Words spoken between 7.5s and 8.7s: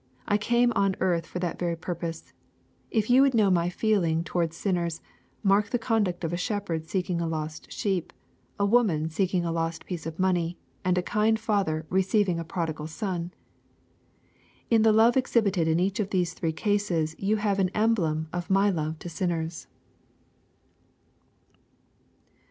sheep, a